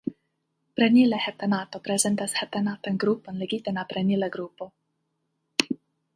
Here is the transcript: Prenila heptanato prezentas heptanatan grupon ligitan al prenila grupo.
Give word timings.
Prenila 0.77 1.19
heptanato 1.25 1.81
prezentas 1.87 2.33
heptanatan 2.39 2.99
grupon 3.05 3.39
ligitan 3.45 3.81
al 3.83 3.87
prenila 3.93 4.33
grupo. 4.39 4.71